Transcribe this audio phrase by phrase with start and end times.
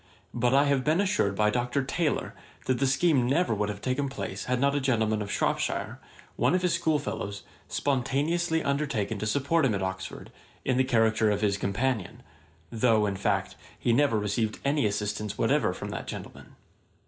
[0.33, 1.83] But I have been assured by Dr.
[1.83, 2.33] Taylor
[2.65, 5.99] that the scheme never would have taken place had not a gentleman of Shropshire,
[6.37, 10.31] one of his schoolfellows, spontaneously undertaken to support him at Oxford,
[10.65, 12.23] in the character of his companion;
[12.71, 16.55] though, in fact, he never received any assistance whatever from that gentleman.